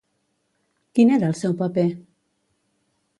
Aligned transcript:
Quin 0.99 1.13
era 1.17 1.29
el 1.33 1.37
seu 1.41 1.55
paper? 1.59 1.85